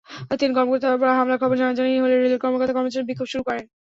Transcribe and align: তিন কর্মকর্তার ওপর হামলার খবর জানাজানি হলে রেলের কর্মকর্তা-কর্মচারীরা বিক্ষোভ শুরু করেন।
তিন 0.41 0.51
কর্মকর্তার 0.55 0.95
ওপর 0.95 1.07
হামলার 1.17 1.39
খবর 1.41 1.55
জানাজানি 1.61 1.91
হলে 2.03 2.15
রেলের 2.15 2.41
কর্মকর্তা-কর্মচারীরা 2.43 3.09
বিক্ষোভ 3.09 3.27
শুরু 3.31 3.43
করেন। 3.47 3.65